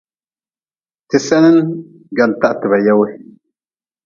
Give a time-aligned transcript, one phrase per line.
[1.07, 1.57] Ti senin
[2.15, 3.05] gwantah ti ba ye wu.